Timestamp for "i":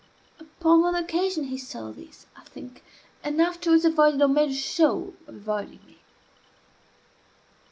2.35-2.41